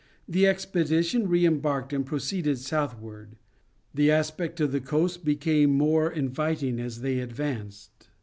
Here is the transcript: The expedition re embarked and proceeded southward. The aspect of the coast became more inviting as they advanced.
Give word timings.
The 0.27 0.47
expedition 0.47 1.27
re 1.29 1.45
embarked 1.45 1.93
and 1.93 2.03
proceeded 2.03 2.57
southward. 2.57 3.35
The 3.93 4.09
aspect 4.09 4.59
of 4.59 4.71
the 4.71 4.81
coast 4.81 5.23
became 5.23 5.69
more 5.77 6.09
inviting 6.11 6.79
as 6.79 7.01
they 7.01 7.19
advanced. 7.19 8.07